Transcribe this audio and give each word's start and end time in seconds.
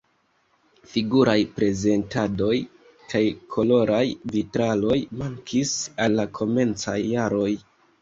Figuraj 0.93 1.35
prezentadoj 1.59 2.57
kaj 3.13 3.23
koloraj 3.57 4.03
vitraloj 4.35 4.99
mankis 5.23 5.79
en 6.09 6.19
la 6.21 6.31
komencaj 6.43 7.01
jaroj. 7.17 7.51